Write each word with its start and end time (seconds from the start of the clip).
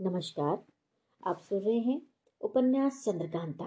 नमस्कार, 0.00 0.58
आप 1.22 1.38
सुन 1.38 1.58
रहे 1.58 1.78
हैं 1.78 2.00
उपन्यास 2.40 3.02
चंद्रकांता 3.04 3.64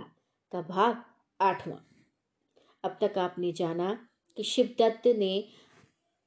का 0.52 0.62
भाग 0.62 1.02
आठवां। 1.40 1.78
अब 2.84 2.98
तक 3.02 3.18
आपने 3.18 3.52
जाना 3.52 3.90
कि 4.38 4.44
शिवदत्त 4.44 5.08
ने 5.18 5.44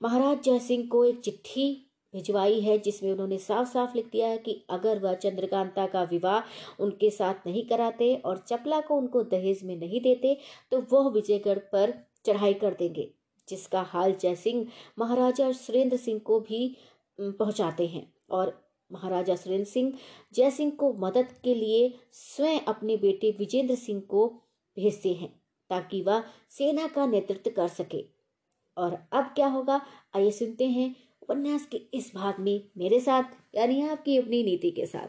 महाराज 0.01 0.43
जयसिंह 0.45 0.87
को 0.89 1.05
एक 1.05 1.21
चिट्ठी 1.21 1.67
भिजवाई 2.15 2.61
है 2.61 2.77
जिसमें 2.79 3.11
उन्होंने 3.13 3.39
साफ़ 3.39 3.69
साफ़ 3.69 3.95
लिख 3.97 4.11
दिया 4.13 4.27
है 4.29 4.39
कि 4.39 4.61
अगर 4.71 4.99
वह 4.99 5.15
चंद्रकांता 5.15 5.87
का 5.87 6.03
विवाह 6.03 6.83
उनके 6.83 7.11
साथ 7.11 7.47
नहीं 7.47 7.67
कराते 7.69 8.15
और 8.17 8.45
चपला 8.49 8.81
को 8.81 8.97
उनको 8.97 9.23
दहेज 9.23 9.65
में 9.65 9.77
नहीं 9.77 10.01
देते 10.01 10.37
तो 10.73 10.81
वह 10.93 11.09
विजयगढ़ 11.11 11.59
पर 11.73 11.95
चढ़ाई 12.27 12.55
कर 12.55 12.75
देंगे, 12.75 13.09
जिसका 13.49 13.83
हाल 13.83 14.15
जयसिंह, 14.15 14.67
महाराजा 14.99 15.51
सुरेंद्र 15.55 15.97
सिंह 15.97 16.21
को 16.21 16.41
भी 16.41 16.77
पहुंचाते 17.19 17.87
हैं। 17.87 18.07
और 18.31 18.64
महाराजा 18.91 19.37
सुरेंद्र 19.37 19.65
सिंह 19.65 19.93
जयसिंह 20.35 20.71
को 20.71 20.93
मदद 20.93 21.29
के 21.45 21.55
लिए 21.55 21.95
स्वयं 22.13 22.61
अपने 22.61 22.97
बेटे 22.97 23.31
विजेंद्र 23.39 23.75
सिंह 23.75 24.01
को 24.01 24.27
भेजते 24.77 25.13
हैं, 25.13 25.29
ताकि 25.71 26.03
वह 26.03 26.23
सेना 26.51 26.87
का 26.87 27.07
नेतृत्व 27.07 27.51
कर 27.51 27.69
सके। 27.69 28.05
और 28.77 28.99
अब 29.13 29.25
क्या 29.25 29.47
होगा? 29.47 29.81
आइए 30.17 30.31
सुनते 30.31 30.67
हैं 30.67 30.95
उपन्यास 31.23 31.67
के 31.67 31.77
इस 31.95 32.13
भाग 32.15 32.41
में 32.41 32.69
मेरे 32.79 33.01
साथ, 33.01 33.23
यानी 33.55 33.81
आपकी 33.83 34.17
अपनी 34.19 34.43
नीति 34.43 34.71
के 34.71 34.87
साथ। 34.87 35.09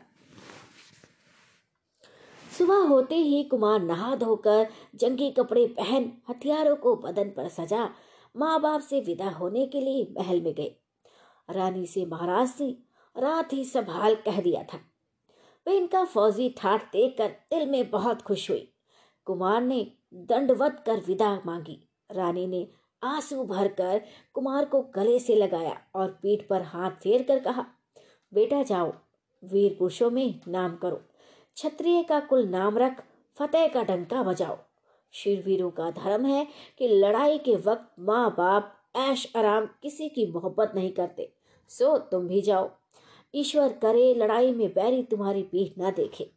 सुबह 2.57 2.87
होते 2.87 3.15
ही 3.15 3.43
कुमार 3.43 3.81
नहा 3.81 4.15
धोकर 4.15 4.67
जंगी 4.95 5.29
कपड़े 5.31 5.65
पहन 5.67 6.11
हथियारों 6.29 6.75
को 6.75 6.95
बदन 6.95 7.29
पर 7.29 7.49
सजा 7.49 7.89
माँ 8.35 8.59
बाप 8.61 8.81
से 8.81 8.99
विदा 8.99 9.29
होने 9.29 9.65
के 9.67 9.81
लिए 9.81 10.07
महल 10.17 10.41
में 10.41 10.53
गए। 10.53 10.75
रानी 11.49 11.85
से 11.87 12.05
महाराज 12.05 12.53
ने 12.61 12.75
रात 13.15 13.53
ही 13.53 13.63
संभाल 13.65 14.15
कह 14.15 14.41
दिया 14.41 14.63
था। 14.63 14.79
वे 15.67 15.77
इनका 15.77 16.03
फौजी 16.03 16.49
ठाठ 16.49 16.91
देखकर 16.91 17.27
दिल 17.27 17.69
में 17.69 17.89
बहुत 17.89 18.21
खुश 18.21 18.49
हुई। 18.49 18.71
कुमार 19.25 19.61
ने 19.61 19.91
दंडवत 20.13 20.83
कर 20.85 21.01
विदा 21.07 21.33
मांगी। 21.45 21.79
रानी 22.11 22.47
ने 22.47 22.67
आँसू 23.03 23.43
भरकर 23.43 24.01
कुमार 24.33 24.65
को 24.65 24.81
गले 24.95 25.19
से 25.19 25.35
लगाया 25.35 25.77
और 25.95 26.09
पीठ 26.21 26.47
पर 26.47 26.61
हाथ 26.61 26.91
फेर 26.91 27.23
कर 27.23 27.39
कहा, 27.39 27.65
बेटा 28.33 28.63
जाओ 28.63 28.93
वीर 29.43 29.75
पुरुषों 29.79 30.09
में 30.11 30.39
नाम 30.47 30.75
करो। 30.75 30.95
क्षत्रिय 31.57 32.03
का 32.03 32.19
कुल 32.19 32.45
नाम 32.45 32.77
रख, 32.77 33.03
फतेह 33.37 33.67
का 33.67 33.83
डंका 33.83 34.23
बजाओ। 34.23 34.57
वीरों 35.45 35.69
का 35.71 35.89
धर्म 35.91 36.25
है 36.25 36.47
कि 36.77 36.87
लड़ाई 36.87 37.37
के 37.37 37.55
वक्त 37.55 37.99
माँ 37.99 38.29
बाप 38.31 38.73
ऐश 38.95 39.31
आराम 39.35 39.65
किसी 39.65 40.09
की 40.09 40.25
मोहब्बत 40.31 40.71
नहीं 40.75 40.91
करते। 40.91 41.31
सो 41.69 41.97
तुम 41.97 42.27
भी 42.27 42.41
जाओ। 42.41 42.69
ईश्वर 43.35 43.73
करे, 43.81 44.13
लड़ाई 44.13 44.51
में 44.53 44.67
बैरी 44.69 45.01
तुम्हारी 45.03 45.43
पीठ 45.43 45.79
न 45.79 45.91
देखे। 45.91 46.29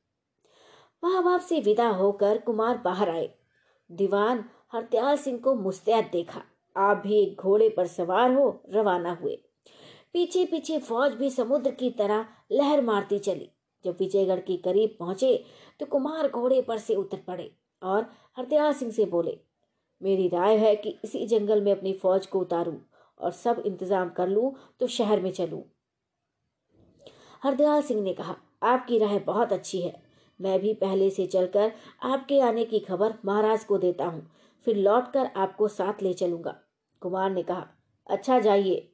माँ 1.02 1.22
बाप 1.24 1.40
से 1.40 1.60
विदा 1.60 1.88
होकर 1.88 2.38
कुमार 2.38 2.78
बाहर 2.84 3.10
आए। 3.10 3.28
दीवान 3.90 4.44
हरदयाल 4.72 5.16
सिंह 5.16 5.38
को 5.38 5.54
मुस्तैद 5.56 6.08
देखा। 6.12 6.42
आप 6.76 7.02
भी 7.06 7.14
एक 7.16 7.40
घोड़े 7.40 7.68
पर 7.68 7.86
सवार 7.86 8.32
हो, 8.32 8.62
रवाना 8.70 9.12
हुए। 9.22 9.38
पीछे 10.12 10.44
पीछे 10.44 10.78
फौज 10.80 11.12
भी 11.12 11.30
समुद्र 11.30 11.70
की 11.70 11.90
तरह 11.92 12.26
लहर 12.52 12.82
मारती 12.82 13.18
चली। 13.20 13.50
जब 13.84 13.96
विजयगढ़ 14.00 14.40
के 14.40 14.56
करीब 14.58 14.96
पहुँचे 15.00 15.34
तो 15.80 15.86
कुमार 15.86 16.28
घोड़े 16.28 16.60
पर 16.62 16.78
से 16.78 16.94
उतर 16.94 17.22
पड़े 17.26 17.50
और 17.82 18.06
हरदयाल 18.38 18.72
सिंह 18.74 18.90
से 18.92 19.04
बोले, 19.06 19.38
मेरी 20.00 20.28
राय 20.28 20.56
है 20.56 20.74
कि 20.76 20.98
इसी 21.04 21.26
जंगल 21.26 21.60
में 21.62 21.70
अपनी 21.72 21.92
फौज 21.94 22.26
को 22.26 22.40
उतारूं 22.40 22.76
और 23.20 23.32
सब 23.32 23.62
इंतज़ाम 23.66 24.08
कर 24.10 24.28
लूँ 24.28 24.52
तो 24.80 24.86
शहर 24.88 25.20
में 25.20 25.30
चलूँ। 25.32 25.62
हरदयाल 27.42 27.82
सिंह 27.82 28.02
ने 28.02 28.12
कहा, 28.12 28.36
आपकी 28.62 28.98
राय 28.98 29.18
बहुत 29.18 29.52
अच्छी 29.52 29.80
है। 29.80 29.94
मैं 30.40 30.58
भी 30.60 30.72
पहले 30.74 31.10
से 31.10 31.26
चलकर 31.26 31.72
आपके 32.04 32.40
आने 32.40 32.64
की 32.64 32.78
खबर 32.78 33.14
महाराज 33.24 33.64
को 33.64 33.78
देता 33.78 34.06
हूँ। 34.06 34.28
फिर 34.66 34.76
लौटकर 34.76 35.30
आपको 35.36 35.68
साथ 35.68 36.02
ले 36.02 36.12
चलूँगा। 36.12 36.54
कुमार 37.02 37.30
ने 37.30 37.42
कहा 37.42 37.66
अच्छा 38.06 38.38
जाइए। 38.38 38.88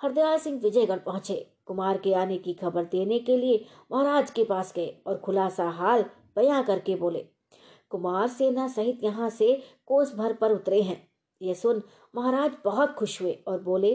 हरदयाल 0.00 0.38
सिंह 0.38 0.60
विजयगढ़ 0.60 0.98
पहुँचे। 0.98 1.46
कुमार 1.66 1.98
के 1.98 2.12
आने 2.14 2.36
की 2.38 2.52
खबर 2.52 2.84
देने 2.84 3.18
के 3.18 3.36
लिए 3.36 3.64
महाराज 3.92 4.30
के 4.30 4.44
पास 4.44 4.72
गए 4.76 4.94
और 5.06 5.18
खुलासा 5.18 5.68
हाल 5.70 6.04
बयां 6.36 6.62
करके 6.62 6.94
बोले, 6.94 7.24
कुमार 7.90 8.28
सेना 8.28 8.66
सहित 8.68 9.04
यहाँ 9.04 9.28
से 9.30 9.54
कोस 9.86 10.14
भर 10.16 10.32
पर 10.32 10.52
उतरे 10.52 10.80
हैं। 10.82 11.02
ये 11.40 11.54
सुन 11.54 11.82
महाराज 12.14 12.52
बहुत 12.64 12.94
खुश 12.94 13.20
हुए 13.22 13.32
और 13.48 13.60
बोले, 13.62 13.94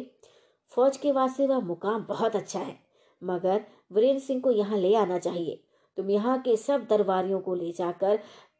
फौज 0.71 0.97
के 0.97 1.11
वास्ते 1.11 1.47
वह 1.47 1.59
मुकाम 1.59 2.05
बहुत 2.09 2.35
अच्छा 2.35 2.59
है। 2.59 2.75
मगर 3.21 3.63
वीरेंद्र 3.91 4.21
सिंह 4.21 4.41
को 4.41 4.51
यहाँ 4.51 4.77
ले 4.77 4.93
आना 4.95 5.17
चाहिए। 5.19 5.59
तुम 5.97 6.09
यहाँ 6.09 6.37
के 6.41 6.55
सब 6.57 6.85
दरबारियों 6.89 7.39
को 7.39 7.55
ले 7.55 7.71
जाकर 7.71 8.19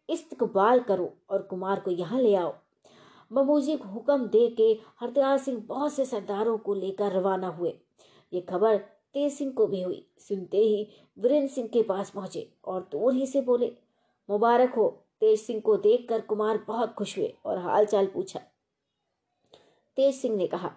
इस्तकबाल 0.09 0.79
करो 0.79 1.13
और 1.29 1.41
कुमार 1.41 1.79
को 1.79 1.91
यहाँ 1.91 2.19
ले 2.21 2.35
आओ। 2.35 2.53
बमूजी 3.31 3.75
को 3.77 3.89
हुक्म 3.89 4.27
दे 4.27 4.47
के 4.49 4.71
हरदयाल 5.01 5.37
सिंह 5.37 5.57
बहुत 5.67 5.93
से 5.93 6.05
सरदारों 6.05 6.57
को 6.57 6.73
लेकर 6.73 7.11
रवाना 7.11 7.47
हुए। 7.47 7.73
ये 8.33 8.41
खबर 8.41 8.77
तेज 9.13 9.33
सिंह 9.33 9.51
को 9.51 9.65
भी 9.67 9.81
हुई। 9.81 10.05
सुनते 10.19 10.57
ही 10.57 10.87
वीरेंद्र 11.17 11.49
सिंह 11.49 11.67
के 11.67 11.81
पास 11.83 12.09
पहुँचे 12.09 12.47
और 12.65 12.87
दूर 12.91 13.13
ही 13.13 13.25
से 13.27 13.41
बोले, 13.41 13.71
मुबारक 14.29 14.73
हो। 14.73 14.87
तेज 15.21 15.39
सिंह 15.39 15.59
को 15.61 15.75
देखकर 15.77 16.21
कुमार 16.21 16.57
बहुत 16.67 16.93
खुश 16.93 17.17
हुए 17.17 17.33
और 17.45 17.57
हाल 17.57 17.85
चाल 17.85 18.07
पूछा। 18.07 18.39
तेज 19.97 20.15
सिंह 20.15 20.35
ने 20.35 20.47
कहा, 20.47 20.71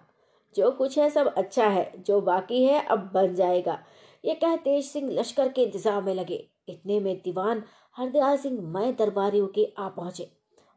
जो 0.55 0.71
कुछ 0.71 0.97
है 0.99 1.09
सब 1.09 1.27
अच्छा 1.27 1.67
है, 1.67 1.91
जो 1.97 2.21
बाकी 2.21 2.63
है 2.63 2.81
अब 2.81 3.09
बन 3.13 3.35
जाएगा। 3.35 3.77
ये 4.23 4.33
कह 4.35 4.55
तेज 4.55 4.85
सिंह 4.85 5.11
लश्कर 5.11 5.49
के 5.49 5.63
इंतज़ाम 5.63 6.05
में 6.05 6.13
लगे। 6.15 6.47
इतने 6.69 6.99
में 6.99 7.15
दीवान 7.15 7.63
हरदयाल 7.97 8.37
सिंह 8.37 8.59
मय 8.73 8.91
दरबारियों 8.91 9.47
के 9.47 9.65
आ 9.77 9.87
पहुँचे 9.89 10.29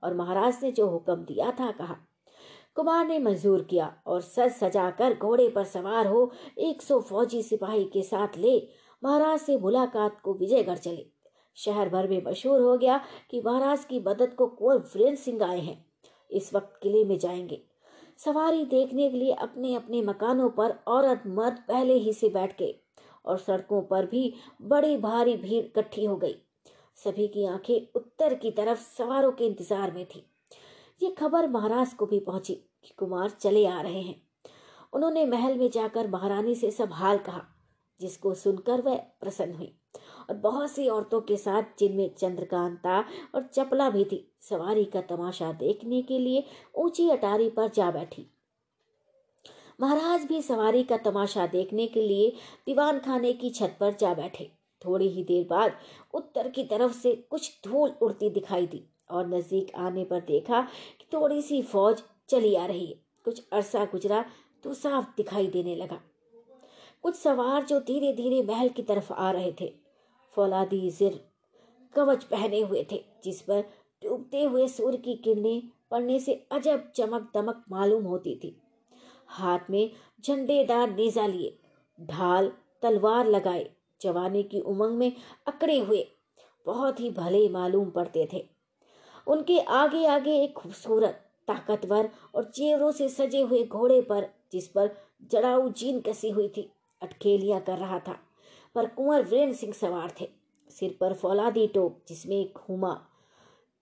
और 0.03 0.15
महाराज 0.15 0.59
ने 0.62 0.71
जो 0.72 0.87
हुक्म 0.88 1.16
दिया 1.25 1.50
था 1.50 1.71
कहा, 1.71 1.97
कुमार 2.77 3.06
ने 3.06 3.19
मंजूर 3.19 3.62
किया 3.62 3.93
और 4.06 4.21
सज 4.21 4.53
सजा 4.53 4.91
कर 4.91 5.15
घोड़े 5.15 5.49
पर 5.49 5.65
सवार 5.65 6.06
हो 6.06 6.31
एक 6.59 6.83
सौ 6.83 7.00
फौजी 7.00 7.43
सिपाही 7.43 7.84
के 7.84 8.03
साथ 8.03 8.38
ले 8.38 8.56
महाराज 9.03 9.38
से 9.41 9.56
मुलाकात 9.56 10.21
को 10.21 10.34
विजयगढ़ 10.34 10.78
चले। 10.78 11.06
शहर 11.56 11.88
भर 11.88 12.09
में 12.09 12.22
मशहूर 12.27 12.60
हो 12.60 12.77
गया 12.78 13.00
कि 13.31 13.43
महाराज 13.47 13.84
की 13.84 14.00
मदद 14.00 14.34
को 14.34 14.47
कुंवर 14.47 14.78
वीरेंद्र 14.87 15.21
सिंह 15.21 15.44
आए 15.44 15.60
हैं। 15.60 15.84
इस 16.31 16.53
वक्त 16.54 16.78
किले 16.83 17.04
में 17.04 17.19
जाएँगे। 17.19 17.60
सवारी 18.19 18.65
देखने 18.65 19.09
के 19.10 19.16
लिए 19.16 19.33
अपने 19.33 19.75
अपने 19.75 20.03
मकानों 20.03 20.49
पर 20.50 20.75
औरत 20.88 21.22
मर्द 21.27 21.62
पहले 21.69 21.94
ही 21.94 22.12
से 22.12 22.28
बैठ 22.28 22.59
गए। 22.59 22.75
और 23.26 23.38
सड़कों 23.38 23.82
पर 23.82 24.06
भी 24.06 24.34
बड़ी 24.62 24.96
भारी 24.96 25.36
भीड़ 25.36 25.64
इकट्ठी 25.64 26.04
हो 26.04 26.16
गई। 26.16 26.36
सभी 27.04 27.28
की 27.28 27.44
आँखें 27.44 27.86
उत्तर 27.96 28.34
की 28.34 28.50
तरफ़ 28.50 28.78
सवारों 28.78 29.32
के 29.32 29.46
इंतज़ार 29.46 29.92
में 29.92 30.04
थी। 30.04 30.26
ये 31.02 31.10
खबर 31.10 31.48
महाराज 31.48 31.92
को 31.92 32.06
भी 32.06 32.20
पहुँची 32.20 32.54
कि 32.54 32.94
कुमार 32.98 33.30
चले 33.30 33.66
आ 33.66 33.80
रहे 33.80 34.00
हैं। 34.00 34.22
उन्होंने 34.92 35.26
महल 35.26 35.58
में 35.58 35.70
जाकर 35.70 36.08
महारानी 36.08 36.54
से 36.54 36.70
सब 36.70 36.92
हाल 36.92 37.18
कहा, 37.18 37.42
जिसको 38.00 38.34
सुनकर 38.34 38.80
वह 38.80 38.96
प्रसन्न 38.96 39.54
हुई। 39.54 39.74
और 40.30 40.36
बहुत 40.36 40.70
सी 40.70 40.88
औरतों 40.88 41.20
के 41.20 41.36
साथ, 41.36 41.62
जिनमें 41.78 42.14
चंद्रकांता 42.14 43.04
और 43.34 43.42
चपला 43.42 43.91
भी 43.91 44.04
थी, 44.04 44.32
सवारी 44.41 44.84
का 44.84 45.00
तमाशा 45.00 45.52
देखने 45.52 46.02
के 46.02 46.18
लिए 46.18 46.44
ऊँची 46.74 47.10
अटारी 47.10 47.50
पर 47.50 47.68
जा 47.68 47.91
बैठी। 47.91 48.34
महाराज 49.78 50.24
भी 50.24 50.40
सवारी 50.42 50.82
का 50.82 50.96
तमाशा 50.96 51.46
देखने 51.46 51.86
के 51.86 52.02
लिए 52.02 52.30
दीवान 52.66 52.98
खाने 52.98 53.32
की 53.32 53.50
छत 53.50 53.76
पर 53.80 53.94
जा 53.94 54.12
बैठे। 54.14 54.50
थोड़ी 54.82 55.08
ही 55.08 55.22
देर 55.24 55.46
बाद 55.50 55.76
उत्तर 56.14 56.48
की 56.48 56.64
तरफ़ 56.64 56.92
से 56.92 57.14
कुछ 57.30 57.50
धूल 57.64 57.94
उड़ती 58.02 58.30
दिखाई 58.30 58.66
दी 58.66 58.82
और 59.10 59.26
नज़दीक 59.28 59.74
आने 59.76 60.04
पर 60.04 60.20
देखा 60.20 60.60
कि 61.00 61.06
थोड़ी 61.12 61.40
सी 61.42 61.60
फौज 61.62 62.02
चली 62.28 62.54
आ 62.54 62.64
रही 62.66 62.86
है। 62.86 63.00
कुछ 63.24 63.42
अरसा 63.52 63.84
गुजरा 63.84 64.24
तो 64.64 64.74
साफ़ 64.74 65.06
दिखाई 65.16 65.46
देने 65.46 65.74
लगा। 65.76 66.00
कुछ 67.02 67.16
सवार 67.16 67.64
जो 67.64 67.78
धीरे 67.80 68.12
धीरे 68.12 68.42
महल 68.42 68.68
की 68.68 68.82
तरफ़ 68.82 69.12
आ 69.12 69.30
रहे 69.30 69.52
थे, 69.60 69.72
फौलादी 70.34 70.91
जिर 70.91 71.20
कवच 71.94 72.24
पहने 72.24 72.60
हुए 72.60 72.86
थे, 72.92 73.04
जिस 73.24 73.41
पर 73.41 73.60
डूबते 74.03 74.42
हुए 74.42 74.66
सूर्य 74.68 74.97
की 74.97 75.15
किरणें 75.15 75.62
पड़ने 75.91 76.18
से 76.20 76.32
अजब 76.53 76.91
चमक 76.97 77.30
दमक 77.34 77.65
मालूम 77.70 78.04
होती 78.04 78.34
थी। 78.34 78.56
हाथ 79.34 79.59
में 79.71 79.91
झंडेदार 80.27 80.91
नेजा 80.91 81.27
लिए। 81.27 81.59
ढाल, 82.01 82.53
तलवार 82.83 83.27
लगाए। 83.27 83.71
जवानी 84.01 84.42
की 84.42 84.60
उमंग 84.60 84.98
में 84.98 85.13
अकड़े 85.47 85.78
हुए। 85.78 86.07
बहुत 86.66 87.01
ही 87.01 87.10
भले 87.10 87.48
मालूम 87.48 87.91
पड़ते 87.91 88.28
थे। 88.33 88.48
उनके 89.27 89.60
आगे 89.60 90.07
आगे 90.07 90.42
एक 90.42 90.54
खूबसूरत, 90.54 91.31
ताकतवर 91.48 92.10
और 92.34 92.45
चेवरों 92.45 92.92
से 92.92 93.09
सजे 93.09 93.41
हुए 93.41 93.65
घोड़े 93.65 94.01
पर, 94.01 94.28
जिस 94.53 94.69
पर 94.69 94.97
जड़ाऊ 95.31 95.69
जीन 95.69 96.01
कसी 96.01 96.30
हुई 96.30 96.48
थी 96.48 96.71
अटखेलियाँ 97.03 97.60
कर 97.60 97.78
रहा 97.78 97.98
था। 97.98 98.19
पर 98.75 98.87
कुंवर 98.87 99.22
वीरेंद्र 99.22 99.57
सिंह 99.57 99.72
सवार 99.72 100.15
थे। 100.21 100.28
सिर 100.71 100.98
पर 101.01 101.15
फौलादी 101.15 101.66
टोप, 101.66 102.04
जिसमें 102.09 102.41
एक 102.41 102.59
हुमा 102.59 102.95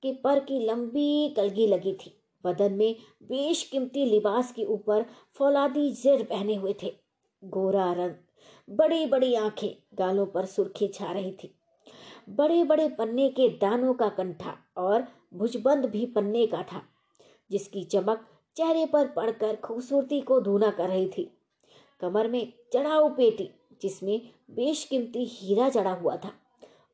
के 0.02 0.12
पर 0.12 0.40
की 0.40 0.66
लंबी 0.66 1.34
कलगी 1.37 1.66
लगी 1.66 1.93
थी। 1.94 2.21
बदन 2.44 2.72
में 2.72 2.96
बेशकीमती 3.22 4.04
लिबास 4.04 4.52
के 4.52 4.64
ऊपर 4.64 5.06
फौलादी 5.34 5.90
जिर 5.92 6.22
पहने 6.22 6.54
हुए 6.54 6.74
थे। 6.82 6.94
गोरा 7.44 7.92
रंग 7.92 8.14
बड़ी 8.70 9.06
बड़ी 9.06 9.34
आँखें 9.34 9.96
गालों 9.98 10.26
पर 10.26 10.44
सुर्खी 10.44 10.88
छा 10.88 11.12
रही 11.12 11.32
थी। 11.32 11.54
बड़े 12.28 12.64
बड़े 12.64 12.88
पन्ने 12.88 13.28
के 13.28 13.48
दानों 13.48 13.94
का 13.94 14.08
कंठा 14.08 14.56
और 14.76 15.06
भुजबंद 15.34 15.84
भी 15.84 16.06
पन्ने 16.06 16.46
का 16.46 16.62
था, 16.62 16.82
जिसकी 17.50 17.84
चमक 17.84 18.26
चेहरे 18.56 18.86
पर 18.86 19.06
पड़कर 19.06 19.56
खूबसूरती 19.56 20.20
को 20.20 20.40
धूना 20.40 20.70
कर 20.70 20.88
रही 20.88 21.08
थी। 21.08 21.30
कमर 22.00 22.28
में 22.28 22.52
चढ़ाऊ 22.72 23.08
पेटी, 23.08 23.50
जिसमें 23.82 24.20
बेशकीमती 24.50 25.24
हीरा 25.24 25.68
जड़ा 25.68 25.92
हुआ 25.92 26.16
था, 26.16 26.32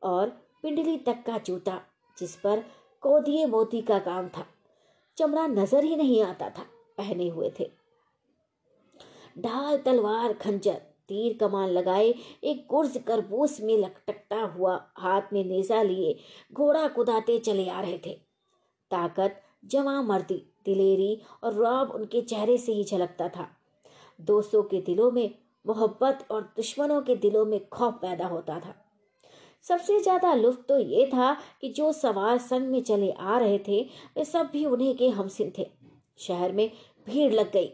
और 0.02 0.28
पिंडली 0.62 0.96
तक 0.96 1.22
का 1.26 1.38
जूता, 1.38 1.80
जिस 2.18 2.36
पर 2.36 2.64
कोदिए 3.00 3.46
मोती 3.46 3.80
का 3.80 3.98
काम 3.98 4.28
था। 4.28 4.46
चमड़ा 5.18 5.46
नज़र 5.46 5.84
ही 5.84 5.96
नहीं 5.96 6.22
आता 6.22 6.48
था, 6.48 6.62
पहने 6.98 7.28
हुए 7.28 7.50
थे। 7.60 7.70
ढाल 9.38 9.76
तलवार, 9.78 10.32
खंजर, 10.34 10.80
तीर 11.08 11.36
कमान 11.40 11.68
लगाए, 11.70 12.14
एक 12.44 12.66
गुर्ज 12.70 12.96
करबूस 13.06 13.60
में 13.60 13.76
लटकता 13.78 14.40
हुआ 14.46 14.74
हाथ 14.96 15.32
में 15.32 15.44
नेजा 15.44 15.82
लिए 15.82 16.16
घोड़ा 16.52 16.86
कुदाते 16.88 17.38
चले 17.38 17.68
आ 17.68 17.80
रहे 17.80 17.98
थे। 18.06 18.12
ताकत 18.90 19.40
जमा 19.64 20.00
मर्दी, 20.02 20.42
दिलेरी 20.64 21.20
और 21.44 21.54
रौब 21.54 21.90
उनके 21.90 22.20
चेहरे 22.22 22.58
से 22.58 22.72
ही 22.72 22.84
झलकता 22.84 23.28
था। 23.28 23.48
दोस्तों 24.20 24.62
के 24.62 24.80
दिलों 24.80 25.10
में 25.10 25.30
मोहब्बत 25.64 26.26
और 26.30 26.42
दुश्मनों 26.56 27.00
के 27.02 27.16
दिलों 27.16 27.44
में 27.44 27.60
खौफ 27.68 27.94
पैदा 27.94 28.26
होता 28.26 28.58
था। 28.60 28.74
सबसे 29.68 29.98
ज़्यादा 30.00 30.32
लुफ्त 30.34 30.64
तो 30.68 30.78
ये 30.78 31.06
था 31.06 31.32
कि 31.60 31.68
जो 31.68 31.90
सवार 31.92 32.38
संग 32.40 32.68
में 32.68 32.82
चले 32.82 33.10
आ 33.12 33.38
रहे 33.38 33.58
थे, 33.58 33.80
वे 34.16 34.24
सब 34.24 34.48
भी 34.52 34.64
उन्हीं 34.66 34.94
के 34.96 35.08
हमसिन 35.10 35.52
थे। 35.58 35.66
शहर 36.18 36.52
में 36.52 36.70
भीड़ 37.06 37.32
लग 37.32 37.50
गई, 37.52 37.70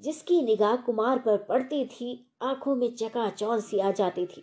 जिसकी 0.00 0.40
निगाह 0.42 0.76
कुमार 0.78 1.18
पर 1.18 1.36
पड़ती 1.48 1.84
थी, 1.86 2.24
आँखों 2.42 2.74
में 2.76 2.94
चकाचौंध 2.96 3.62
सी 3.62 3.78
आ 3.78 3.90
जाती 3.92 4.26
थी। 4.26 4.42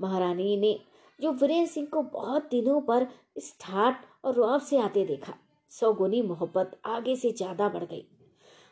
महारानी 0.00 0.56
ने 0.56 0.78
जो 1.18 1.32
वीरेंद्र 1.32 1.70
सिंह 1.70 1.86
को 1.86 2.02
बहुत 2.02 2.48
दिनों 2.50 2.80
पर 2.80 3.06
इस 3.36 3.54
ठाट 3.60 4.04
और 4.24 4.34
रौब 4.34 4.60
से 4.60 4.78
आते 4.78 5.04
देखा 5.04 5.34
सौ 5.70 5.92
गुनी 5.94 6.22
मोहब्बत 6.22 6.80
आगे 6.86 7.14
से 7.16 7.30
ज़्यादा 7.32 7.68
बढ़ 7.68 7.84
गई। 7.84 8.04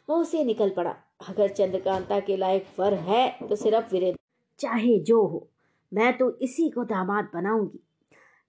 मुँह 0.08 0.24
से 0.24 0.42
निकल 0.44 0.70
पड़ा, 0.70 0.94
अगर 1.28 1.48
चंद्रकांता 1.50 2.18
के 2.20 2.36
लायक 2.36 2.66
वर 2.78 2.94
है 2.94 3.28
तो 3.40 3.56
सिर्फ़ 3.56 3.92
वीरेंद्र, 3.92 4.18
चाहे 4.60 4.98
जो 5.00 5.22
हो। 5.22 5.46
मैं 5.94 6.18
तो 6.18 6.38
इसी 6.38 6.70
को 6.70 6.84
दामाद 6.84 7.30
बनाऊँगी। 7.34 7.86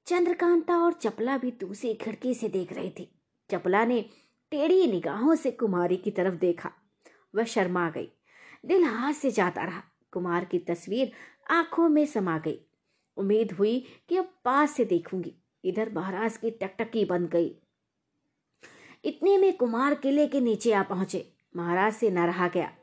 चंद्रकांता 0.05 0.77
और 0.77 0.93
चपला 0.93 1.37
भी 1.37 1.51
दूसरी 1.51 1.93
खिड़की 1.93 2.33
से 2.33 2.49
देख 2.49 2.73
रही 2.73 2.89
थी। 2.89 3.21
चपला 3.51 3.85
ने 3.85 4.05
टेढ़ी 4.51 4.87
निगाहों 4.87 5.35
से 5.35 5.51
कुमारी 5.51 5.97
की 5.97 6.11
तरफ़ 6.11 6.35
देखा। 6.35 6.71
वह 7.35 7.43
शर्मा 7.43 7.89
गई। 7.89 8.11
दिल 8.65 8.83
हाथ 8.83 9.13
से 9.13 9.31
जाता 9.31 9.63
रहा। 9.63 9.83
कुमार 10.11 10.45
की 10.45 10.59
तस्वीर 10.59 11.11
आँखों 11.49 11.89
में 11.89 12.05
समा 12.05 12.37
गई। 12.37 12.59
उम्मीद 13.17 13.51
हुई 13.51 13.85
कि 14.09 14.17
अब 14.17 14.33
पास 14.45 14.71
से 14.71 14.85
देखूँगी। 14.85 15.35
इधर 15.65 15.91
महाराज 15.93 16.37
की 16.37 16.51
टकटकी 16.51 17.05
बन 17.05 17.25
गई। 17.25 17.55
इतने 19.05 19.37
में 19.37 19.57
कुमार 19.57 19.93
किले 19.93 20.27
के 20.27 20.39
नीचे 20.39 20.73
आ 20.73 20.83
पहुँचे। 20.83 21.33
महाराज 21.55 21.93
से 21.93 22.11
न 22.11 22.19
रहा 22.19 22.47
गया। 22.47 22.75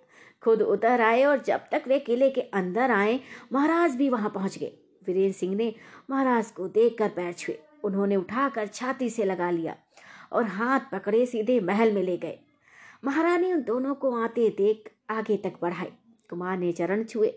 खुद 0.42 0.62
उतर 0.62 1.00
आए 1.00 1.24
और 1.24 1.42
जब 1.42 1.60
तक 1.72 1.84
वे 1.88 1.98
किले 1.98 2.30
के 2.30 2.40
अंदर 2.40 2.90
आए, 2.90 3.20
महाराज 3.52 3.94
भी 3.94 4.08
वहाँ 4.08 4.30
पहुँच 4.30 4.58
गए। 4.58 4.72
वीरेंद्र 5.06 5.36
सिंह 5.36 5.54
ने 5.54 5.74
महाराज 6.10 6.50
को 6.50 6.68
देखकर 6.68 7.08
पैर 7.08 7.32
छुए। 7.32 7.58
उन्होंने 7.84 8.16
उठाकर 8.16 8.66
छाती 8.66 9.10
से 9.10 9.24
लगा 9.24 9.50
लिया 9.50 9.76
और 10.32 10.44
हाथ 10.44 10.80
पकड़े 10.92 11.26
सीधे 11.26 11.60
महल 11.60 11.92
में 11.92 12.02
ले 12.02 12.16
गए। 12.16 12.38
महारानी 13.04 13.52
उन 13.52 13.62
दोनों 13.62 13.94
को 13.94 14.10
आते 14.22 14.48
देख 14.48 14.90
आगे 15.10 15.36
तक 15.36 15.52
बढ़ाई 15.62 15.92
कुमार 16.30 16.58
ने 16.58 16.72
चरण 16.72 17.04
छुए। 17.04 17.34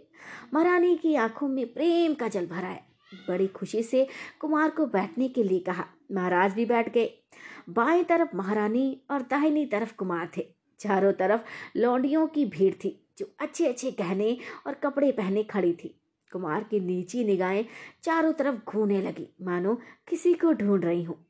महारानी 0.54 0.95
की 0.95 1.15
आँखों 1.15 1.47
में 1.47 1.74
प्रेम 1.74 2.13
का 2.13 2.27
जल 2.27 2.45
भरा 2.45 2.68
है। 2.68 2.83
बड़ी 3.30 3.47
खुशी 3.47 3.83
से 3.83 4.07
कुमार 4.39 4.69
को 4.69 4.86
बैठने 4.86 5.27
के 5.27 5.44
लिए 5.44 5.59
कहा। 5.59 5.86
महाराज 6.12 6.54
भी 6.54 6.65
बैठ 6.65 6.94
गए। 6.94 7.12
बाएँ 7.69 8.04
तरफ़ 8.04 8.36
महारानी 8.36 9.01
और 9.12 9.21
दाहिनी 9.21 9.65
तरफ़ 9.65 9.94
कुमार 9.95 10.30
थे। 10.38 10.61
चारों 10.81 11.13
तरफ़ 11.13 11.42
लौंडियों 11.78 12.28
की 12.28 12.45
भीड़ 12.45 12.74
थी, 12.74 13.07
जो 13.18 13.33
अच्छे 13.39 13.68
अच्छे 13.68 13.92
गहने 13.92 14.38
और 14.68 14.74
कपड़े 14.74 15.12
पहने 15.12 15.44
खड़ी 15.44 15.74
थी। 15.74 16.01
कुमार 16.31 16.63
की 16.63 16.80
नीची 16.80 17.24
निगाहें 17.24 17.66
चारों 18.04 18.33
तरफ़ 18.33 18.56
घूमने 18.68 19.01
लगी। 19.01 19.36
मानो 19.42 19.75
किसी 20.10 20.33
को 20.33 20.54
ढूंढ 20.54 20.86
रही 20.86 21.04
हूँ। 21.04 21.25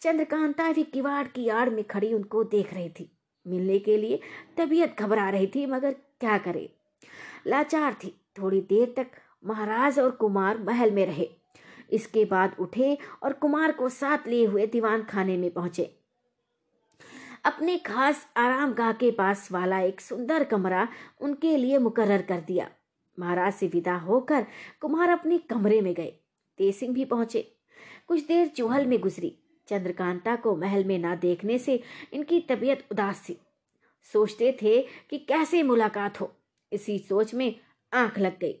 चंद्रकांता 0.00 0.72
भी 0.72 0.82
किवाड़ 0.82 1.26
की 1.26 1.48
आड़ 1.48 1.70
में 1.70 1.84
खड़ी 1.84 2.14
उनको 2.14 2.44
देख 2.44 2.74
रही 2.74 2.88
थी। 2.88 3.12
मिलने 3.46 3.78
के 3.78 3.96
लिए 3.96 4.20
तबीयत 4.56 4.96
घबरा 5.00 5.30
रही 5.30 5.46
थी, 5.46 5.66
मगर 5.66 5.92
क्या 5.92 6.38
करे? 6.38 6.72
लाचार 7.46 7.94
थी। 7.94 8.20
थोड़ी 8.38 8.60
देर 8.60 8.94
तक 8.96 9.06
महाराज 9.46 9.98
और 9.98 10.10
कुमार 10.10 10.58
महल 10.58 10.90
में 10.90 11.06
रहे। 11.06 11.28
इसके 11.92 12.24
बाद 12.24 12.56
उठे 12.60 12.98
और 13.22 13.32
कुमार 13.32 13.72
को 13.72 13.88
साथ 13.88 14.18
लिए 14.28 14.46
हुए 14.46 14.66
दीवान 14.66 15.02
खाने 15.02 15.36
में 15.36 15.50
पहुँचे। 15.50 15.97
अपने 17.44 17.78
खास 17.78 18.32
आराम 18.36 18.72
गाह 18.72 18.92
के 18.92 19.10
पास 19.10 19.52
वाला 19.52 19.80
एक 19.80 20.00
सुंदर 20.00 20.44
कमरा 20.44 20.88
उनके 21.20 21.56
लिए 21.56 21.78
मुकर्र 21.78 22.22
कर 22.22 22.40
दिया। 22.40 22.70
महाराज 23.18 23.52
से 23.52 23.66
विदा 23.66 23.96
होकर 23.96 24.46
कुमार 24.80 25.08
अपने 25.08 25.38
कमरे 25.38 25.80
में 25.80 25.94
गए। 25.94 26.12
तेसिंह 26.58 26.94
भी 26.94 27.04
पहुँचे। 27.04 27.56
कुछ 28.08 28.26
देर 28.26 28.46
चूहल 28.46 28.86
में 28.86 29.00
गुजरी। 29.00 29.38
चंद्रकांता 29.68 30.36
को 30.36 30.56
महल 30.56 30.84
में 30.84 30.98
ना 30.98 31.14
देखने 31.14 31.58
से 31.58 31.82
इनकी 32.12 32.40
तबीयत 32.40 32.86
उदास 32.92 33.26
थी। 33.28 33.40
सोचते 34.12 34.58
थे 34.62 34.86
कि 35.10 35.18
कैसे 35.18 35.62
मुलाकात 35.62 36.20
हो। 36.20 36.36
इसी 36.72 36.98
सोच 36.98 37.34
में 37.34 37.60
आँख 37.92 38.18
लग 38.18 38.38
गई। 38.38 38.54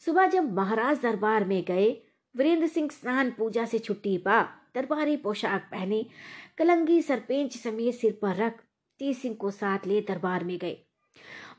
सुबह 0.00 0.26
जब 0.26 0.52
महाराज 0.52 1.00
दरबार 1.02 1.44
में 1.44 1.64
गए, 1.64 2.02
वीरेंद्र 2.36 2.66
सिंह 2.66 2.90
स्नान 2.90 3.30
पूजा 3.30 3.64
से 3.64 3.78
छुट्टी 3.78 4.18
पा, 4.18 4.42
दरबारी 4.74 5.16
पोशाक 5.16 5.68
पहने 5.70 6.06
कलंगी 6.58 7.00
सरपंच 7.02 7.56
समेत 7.56 7.94
सिर 7.94 8.18
पर 8.22 8.36
रख 8.36 8.60
तीस 9.00 9.22
सिंह 9.22 9.34
को 9.34 9.50
साथ 9.50 9.86
ले 9.86 10.00
दरबार 10.00 10.44
में 10.44 10.56
गए। 10.58 10.76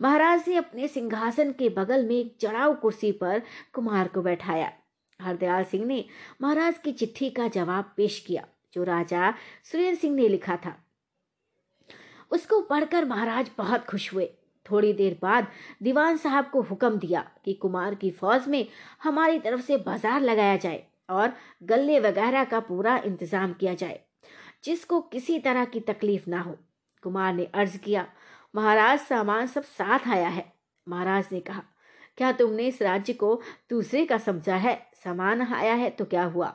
महाराज 0.02 0.48
ने 0.48 0.56
अपने 0.56 0.88
सिंहासन 0.88 1.52
के 1.52 1.70
बगल 1.70 2.06
में 2.06 2.16
एक 2.16 2.36
चढ़ाऊ 2.42 2.74
कुर्सी 2.76 3.12
पर 3.14 3.42
कुमार 3.74 4.08
को 4.08 4.22
बैठाया। 4.22 4.72
हरदयाल 5.20 5.64
सिंह 5.64 5.86
ने 5.86 6.04
महाराज 6.42 6.78
की 6.78 6.92
चिट्ठी 6.94 7.30
का 7.30 7.48
जवाब 7.48 7.94
पेश 7.98 8.20
किया, 8.20 8.46
जो 8.74 8.84
राजा 8.84 9.34
सुरेंद्र 9.64 10.00
सिंह 10.00 10.16
ने 10.16 10.28
लिखा 10.28 10.56
था। 10.56 10.76
उसको 12.32 12.62
पढ़कर 12.62 13.06
महाराज 13.06 13.52
बहुत 13.58 13.86
खुश 13.86 14.14
हुए। 14.14 14.30
थोड़ी 14.66 14.94
देर 14.94 15.18
बाद 15.22 15.48
दीवान 15.84 16.18
साहब 16.18 16.50
को 16.50 16.62
हुक्म 16.62 16.98
दिया 17.00 17.22
कि 17.46 17.54
कुमार 17.54 17.96
की 17.96 18.12
फौज 18.12 18.48
में 18.48 18.66
हमारी 19.04 19.40
तरफ़ 19.40 19.62
से 19.62 19.78
बाज़ार 19.78 20.22
लगाया 20.22 20.58
जाए 20.58 20.84
और 21.10 21.34
गले 21.64 22.00
वगैरह 22.00 22.44
का 22.44 22.60
पूरा 22.62 22.98
इंतज़ाम 22.98 23.54
किया 23.54 23.74
जाए। 23.74 24.00
जिसको 24.66 25.00
किसी 25.02 25.40
तरह 25.40 25.66
की 25.66 25.80
तकलीफ़ 25.80 26.30
ना 26.30 26.42
हो। 26.42 26.58
कुमार 27.04 27.34
ने 27.34 27.46
अर्ज़ 27.46 27.78
किया, 27.78 28.08
महाराज, 28.54 29.00
सामान 29.00 29.48
सब 29.48 29.64
साथ 29.64 30.08
आया 30.08 30.28
है। 30.30 30.46
महाराज 30.88 31.28
ने 31.32 31.40
कहा, 31.40 31.64
क्या 32.18 32.32
तुमने 32.32 32.68
इस 32.68 32.82
राज्य 32.82 33.14
को 33.14 33.42
दूसरे 33.70 34.06
का 34.06 34.18
समझा 34.18 34.56
है? 34.56 34.76
सामान 35.04 35.42
आया 35.44 35.74
है 35.74 35.90
तो 35.90 36.06
क्या 36.06 36.24
हुआ? 36.24 36.48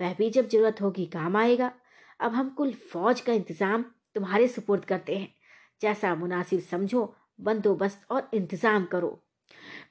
वह 0.00 0.14
भी 0.14 0.30
जब 0.30 0.48
ज़रूरत 0.48 0.80
होगी 0.80 1.06
काम 1.06 1.36
आएगा। 1.36 1.72
अब 2.20 2.32
हम 2.32 2.48
कुल 2.50 2.72
फौज 2.92 3.20
का 3.20 3.32
इंतज़ाम 3.32 3.84
तुम्हारे 4.14 4.48
सुपुर्द 4.48 4.84
करते 4.84 5.16
हैं। 5.18 5.34
जैसा 5.80 6.14
मुनासिब 6.14 6.60
समझो, 6.60 7.14
बंदोबस्त 7.40 8.06
और 8.10 8.30
इंतज़ाम 8.34 8.84
करो। 8.84 9.20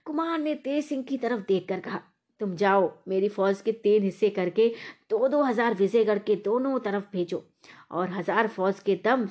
कुमार 0.05 0.39
ने 0.39 0.55
तेज 0.55 0.85
सिंह 0.85 1.03
की 1.03 1.17
तरफ़ 1.17 1.41
देखकर 1.47 1.79
कहा 1.79 2.01
तुम 2.43 2.55
जाओ, 2.57 2.91
मेरी 3.07 3.29
फौज 3.29 3.61
के 3.61 3.71
तीन 3.83 4.03
हिस्से 4.03 4.29
करके 4.31 4.67
दो 5.09 5.27
दो 5.27 5.41
हज़ार 5.43 5.73
विजयगढ़ 5.75 6.19
के 6.19 6.35
दोनों 6.45 6.79
तरफ़ 6.81 7.05
भेजो 7.11 7.43
और 7.91 8.09
हज़ार 8.11 8.47
फौज 8.49 8.79
के 8.79 8.95
दम 9.05 9.27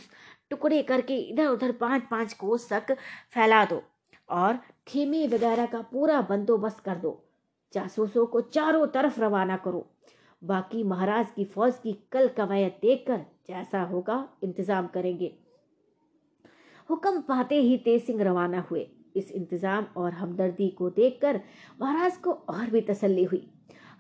टुकड़े 0.51 0.83
करके 0.83 1.17
इधर 1.21 1.47
उधर 1.47 1.73
पाँच 1.81 2.03
पाँच 2.11 2.33
कोस 2.35 2.69
तक 2.69 2.97
फैला 3.35 3.65
दो 3.65 3.83
और 4.29 4.59
खेमे 4.89 5.27
वगैरह 5.27 5.67
का 5.67 5.81
पूरा 5.83 6.21
बंदोबस्त 6.23 6.81
कर 6.81 6.97
दो। 6.97 7.13
जासूसों 7.75 8.27
को 8.27 8.41
चारों 8.41 8.87
तरफ़ 8.87 9.21
रवाना 9.21 9.57
करो। 9.57 9.87
बाकी 10.43 10.83
महाराज 10.85 11.27
की 11.37 11.45
फौज 11.45 11.75
की 11.83 11.93
कल 12.13 12.29
कवायद 12.37 12.79
देखकर 12.83 13.21
जैसा 13.49 13.83
होगा, 13.83 14.17
इंतज़ाम 14.45 14.87
करेंगे। 14.87 15.33
हुक्म 16.91 17.21
पाते 17.21 17.61
ही 17.61 17.77
तेज 17.79 18.05
सिंह 18.07 18.23
रवाना 18.23 18.61
हुए। 18.71 18.87
इस 19.17 19.31
इंतज़ाम 19.33 19.87
और 19.97 20.13
हमदर्दी 20.13 20.69
को 20.69 20.91
देखकर 20.91 21.41
महाराज 21.81 22.17
को 22.17 22.33
और 22.33 22.71
भी 22.71 22.81
तसल्ली 22.81 23.25
हुई। 23.25 23.47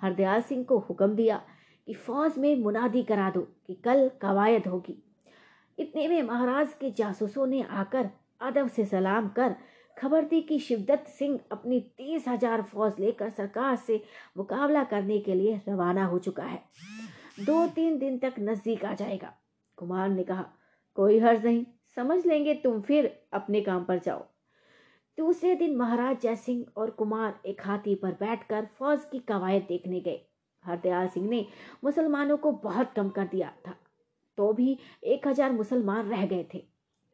हरदयाल 0.02 0.42
सिंह 0.42 0.64
को 0.64 0.78
हुक्म 0.78 1.14
दिया 1.14 1.40
कि 1.88 1.94
फौज 1.94 2.38
में 2.38 2.54
मुनादी 2.56 3.02
करा 3.02 3.30
दो, 3.30 3.40
कि 3.40 3.74
कल 3.74 4.10
कवायद 4.22 4.66
होगी। 4.66 4.96
इतने 5.78 6.06
में 6.08 6.22
महाराज 6.22 6.72
के 6.72 6.90
जासूसों 6.90 7.46
ने 7.46 7.62
आकर 7.62 8.08
अदब 8.40 8.68
से 8.68 8.84
सलाम 8.84 9.28
कर 9.28 9.54
खबर 9.96 10.24
दी 10.24 10.40
कि 10.40 10.58
शिवदत्त 10.58 11.08
सिंह 11.08 11.38
अपनी 11.52 11.80
तीस 11.98 12.28
हज़ार 12.28 12.62
फौज 12.62 13.00
लेकर 13.00 13.30
सरकार 13.30 13.76
से 13.76 14.02
मुकाबला 14.36 14.84
करने 14.84 15.18
के 15.18 15.34
लिए 15.34 15.60
रवाना 15.68 16.04
हो 16.04 16.18
चुका 16.18 16.44
है। 16.44 16.62
दो 17.40 17.66
तीन 17.66 17.98
दिन 17.98 18.18
तक 18.18 18.34
नज़दीक 18.40 18.84
आ 18.84 18.92
जाएगा। 18.94 19.32
कुमार 19.78 20.08
ने 20.08 20.22
कहा, 20.22 20.44
कोई 20.96 21.18
हर्ज 21.18 21.44
नहीं, 21.46 21.64
समझ 21.96 22.24
लेंगे 22.26 22.54
तुम 22.54 22.80
फिर 22.80 23.10
अपने 23.32 23.60
काम 23.60 23.84
पर 23.84 23.98
जाओ। 23.98 24.26
दूसरे 25.18 25.54
दिन 25.54 25.76
महाराज 25.76 26.20
जयसिंह 26.20 26.64
और 26.76 26.90
कुमार 26.90 27.40
एक 27.46 27.60
हाथी 27.60 27.94
पर 27.94 28.12
बैठकर 28.20 28.66
फौज 28.78 29.04
की 29.04 29.18
कवायद 29.18 29.62
देखने 29.62 30.00
गए। 30.00 30.20
हरदयाल 30.64 31.08
सिंह 31.08 31.28
ने 31.28 31.44
मुसलमानों 31.84 32.36
को 32.36 32.52
बहुत 32.62 32.92
कम 32.96 33.08
कर 33.10 33.26
दिया 33.26 33.52
था 33.66 33.74
तो 34.38 34.52
भी 34.52 34.76
एक 35.04 35.26
हज़ार 35.28 35.52
मुसलमान 35.52 36.08
रह 36.08 36.26
गए 36.26 36.46
थे। 36.54 36.58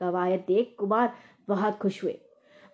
कवायद 0.00 0.44
देख 0.48 0.74
कुमार 0.78 1.12
बहुत 1.48 1.78
खुश 1.78 2.02
हुए, 2.04 2.18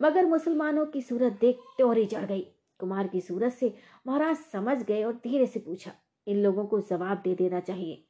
मगर 0.01 0.27
मुसलमानों 0.27 0.87
की 0.87 1.03
सूरत 1.03 1.39
देख 1.41 1.61
त्योरी 1.77 2.05
चढ़ 2.07 2.25
गई। 2.25 2.47
कुमार 2.81 3.09
की 3.09 3.21
सूरत 3.21 3.53
से 3.53 3.73
महाराज 4.07 4.37
समझ 4.37 4.77
गए 4.83 5.03
और 5.05 5.15
धीरे 5.15 5.47
से 5.47 5.61
पूछा, 5.61 5.93
इन 6.27 6.43
लोगों 6.43 6.67
को 6.67 6.81
जवाब 6.83 7.21
दे 7.25 7.35
देना 7.35 7.61
चाहिए। 7.63 8.05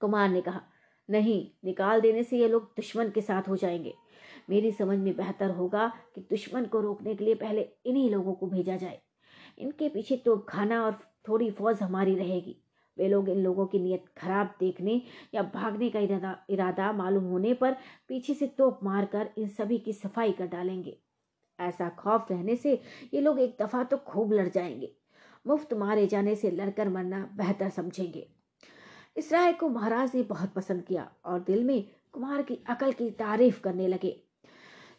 कुमार 0.00 0.28
ने 0.28 0.40
कहा, 0.40 0.60
नहीं, 1.08 1.50
निकाल 1.64 2.00
देने 2.00 2.22
से 2.24 2.38
ये 2.38 2.48
लोग 2.48 2.72
दुश्मन 2.76 3.10
के 3.10 3.20
साथ 3.22 3.48
हो 3.48 3.56
जाएँगे। 3.56 3.94
मेरी 4.50 4.72
समझ 4.72 4.98
में 4.98 5.16
बेहतर 5.16 5.50
होगा 5.50 5.92
कि 6.14 6.20
दुश्मन 6.20 6.64
को 6.64 6.80
रोकने 6.80 7.14
के 7.14 7.24
लिए 7.24 7.34
पहले 7.34 7.68
इन्हीं 7.86 8.10
लोगों 8.10 8.34
को 8.34 8.46
भेजा 8.46 8.76
जाए। 8.76 9.00
इनके 9.58 9.88
पीछे 9.88 10.16
तो 10.16 10.36
खाना 10.38 10.84
और 10.84 10.98
थोड़ी 11.28 11.50
फौज 11.50 11.80
हमारी 11.82 12.14
रहेगी। 12.14 12.56
वे 12.98 13.08
लोग 13.08 13.28
इन 13.28 13.38
लोगों 13.38 13.66
की 13.66 13.78
नीयत 13.78 14.04
खराब 14.18 14.54
देखने 14.60 15.02
या 15.34 15.42
भागने 15.42 15.90
का 15.90 15.98
इरादा 15.98 16.46
इरादा 16.50 16.92
मालूम 16.92 17.24
होने 17.24 17.54
पर 17.54 17.76
पीछे 18.08 18.34
से 18.34 18.46
तोप 18.46 18.80
मारकर 18.82 19.30
इन 19.38 19.48
सभी 19.48 19.78
की 19.78 19.92
सफ़ाई 19.92 20.32
कर 20.32 20.46
डालेंगे। 20.46 20.98
ऐसा 21.60 21.88
खौफ 21.88 22.26
रहने 22.30 22.56
से 22.56 22.80
ये 23.14 23.20
लोग 23.20 23.40
एक 23.40 23.56
दफ़ा 23.60 23.84
तो 23.84 23.96
खूब 23.96 24.32
लड़ 24.32 24.48
जाएँगे। 24.48 24.96
मुफ़्त 25.46 25.74
मारे 25.74 26.06
जाने 26.06 26.34
से 26.34 26.50
लड़कर 26.50 26.88
मरना 26.88 27.30
बेहतर 27.36 27.68
समझेंगे। 27.68 28.28
इस 29.16 29.32
राय 29.32 29.52
को 29.52 29.68
महाराज 29.68 30.14
ने 30.14 30.22
बहुत 30.22 30.52
पसंद 30.52 30.82
किया 30.82 31.12
और 31.24 31.40
दिल 31.40 31.64
में 31.64 31.84
कुमार 32.12 32.42
की 32.42 32.58
अकल 32.68 32.92
की 32.92 33.10
तारीफ़ 33.10 33.60
करने 33.60 33.88
लगे। 33.88 34.23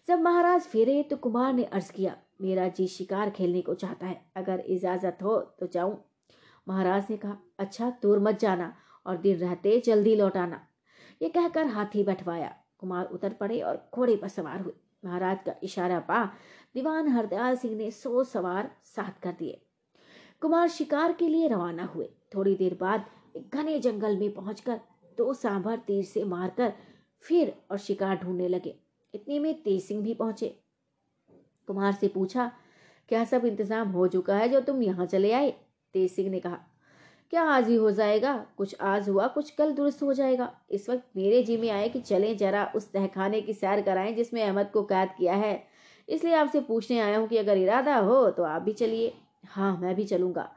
जब 0.07 0.21
महाराज 0.21 0.61
फिरे 0.61 1.01
तो 1.03 1.15
कुमार 1.17 1.53
ने 1.53 1.63
अर्ज़ 1.63 1.91
किया, 1.91 2.15
मेरा 2.41 2.67
जी 2.67 2.87
शिकार 2.87 3.29
खेलने 3.29 3.61
को 3.61 3.73
चाहता 3.73 4.07
है, 4.07 4.21
अगर 4.37 4.59
इजाज़त 4.59 5.23
हो 5.23 5.37
तो 5.59 5.67
जाऊँ। 5.67 5.97
महाराज 6.67 7.05
ने 7.09 7.17
कहा 7.17 7.37
अच्छा 7.59 7.89
दूर 8.01 8.19
मत 8.19 8.39
जाना 8.39 8.73
और 9.05 9.17
दिन 9.17 9.37
रहते 9.37 9.79
जल्दी 9.85 10.15
लौटाना। 10.15 10.61
ये 11.21 11.29
कहकर 11.29 11.67
हाथी 11.67 12.03
बैठवाया। 12.03 12.53
कुमार 12.79 13.05
उतर 13.05 13.33
पड़े 13.33 13.59
और 13.61 13.81
घोड़े 13.95 14.15
पर 14.15 14.27
सवार 14.27 14.61
हुए। 14.61 14.73
महाराज 15.05 15.37
का 15.45 15.55
इशारा 15.63 15.99
पा, 15.99 16.23
दीवान 16.75 17.07
हरदयाल 17.07 17.55
सिंह 17.55 17.75
ने 17.77 17.89
सो 17.91 18.23
सवार 18.23 18.71
साथ 18.85 19.21
कर 19.23 19.31
दिए। 19.31 19.61
कुमार 20.41 20.67
शिकार 20.69 21.13
के 21.13 21.27
लिए 21.27 21.47
रवाना 21.47 21.85
हुए। 21.85 22.09
थोड़ी 22.35 22.55
देर 22.55 22.77
बाद 22.81 23.05
एक 23.35 23.55
घने 23.55 23.79
जंगल 23.79 24.17
में 24.17 24.33
पहुंचकर 24.33 24.79
दो 25.17 25.33
सांभर 25.33 25.77
तीर 25.77 26.03
से 26.05 26.23
मारकर 26.25 26.73
फिर 27.23 27.55
और 27.71 27.77
शिकार 27.77 28.15
ढूँढने 28.17 28.47
लगे। 28.47 28.79
इतने 29.15 29.39
में 29.39 29.53
तेज 29.63 29.81
सिंह 29.83 30.01
भी 30.03 30.13
पहुँचे। 30.13 30.47
कुमार 31.67 31.93
से 31.93 32.07
पूछा, 32.07 32.51
क्या 33.09 33.23
सब 33.23 33.45
इंतज़ाम 33.45 33.89
हो 33.89 34.07
चुका 34.07 34.37
है 34.37 34.47
जो 34.49 34.59
तुम 34.61 34.81
यहाँ 34.83 35.05
चले 35.07 35.31
आए? 35.31 35.51
तेज 35.95 36.11
सिंह 36.11 36.29
ने 36.29 36.39
कहा, 36.39 36.59
क्या 37.33 37.43
आज 37.43 37.67
ही 37.69 37.75
हो 37.75 37.91
जाएगा? 37.91 38.33
कुछ 38.57 38.75
आज 38.81 39.07
हुआ, 39.09 39.27
कुछ 39.27 39.49
कल 39.51 39.71
दुरुस्त 39.73 40.01
हो 40.03 40.13
जाएगा। 40.13 40.51
इस 40.71 40.89
वक्त 40.89 41.03
मेरे 41.15 41.41
जी 41.43 41.57
में 41.57 41.69
आए 41.69 41.87
कि 41.89 42.01
चलें 42.01 42.35
जरा 42.37 42.65
उस 42.75 42.91
तहखाने 42.91 43.41
की 43.41 43.53
सैर 43.53 43.81
कराएँ 43.81 44.13
जिसमें 44.13 44.41
अहमद 44.43 44.69
को 44.73 44.83
कैद 44.83 45.09
किया 45.17 45.35
है। 45.35 45.63
इसलिए 46.07 46.33
आपसे 46.33 46.59
पूछने 46.61 46.99
आया 46.99 47.17
हूँ 47.17 47.27
कि 47.27 47.37
अगर 47.37 47.57
इरादा 47.57 47.95
हो 47.97 48.29
तो 48.29 48.43
आप 48.43 48.61
भी 48.61 48.73
चलिए। 48.73 49.13
हाँ 49.45 49.77
मैं 49.77 49.95
भी 49.95 50.03
चलूँगा। 50.03 50.49